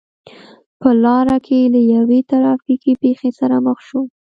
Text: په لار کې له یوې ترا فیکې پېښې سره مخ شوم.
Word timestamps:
په 0.79 0.89
لار 1.03 1.27
کې 1.45 1.59
له 1.73 1.81
یوې 1.93 2.19
ترا 2.29 2.53
فیکې 2.63 2.93
پېښې 3.01 3.29
سره 3.39 3.55
مخ 3.65 3.77
شوم. 3.87 4.07